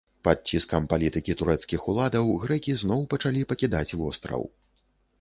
[0.27, 4.43] Пад ціскам палітыкі турэцкіх уладаў, грэкі зноў пачалі пакідаць востраў.